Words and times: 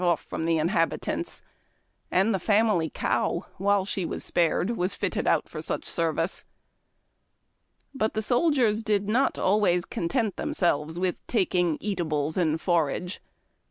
237 0.01 0.11
off 0.11 0.27
from 0.31 0.45
the 0.47 0.57
inhabitants, 0.57 1.43
and 2.09 2.33
the 2.33 2.39
family 2.39 2.89
eotv., 2.89 3.45
while 3.59 3.85
she 3.85 4.03
was 4.03 4.23
spared, 4.23 4.71
was 4.71 4.95
fitted 4.95 5.27
out 5.27 5.47
for 5.47 5.61
such 5.61 5.85
service. 5.85 6.43
But 7.93 8.15
the 8.15 8.23
soldiers 8.23 8.81
did 8.81 9.07
not 9.07 9.37
always 9.37 9.85
content 9.85 10.37
themselves 10.37 10.97
with 10.97 11.19
taking 11.27 11.77
eatables 11.79 12.35
and 12.35 12.59
forage. 12.59 13.21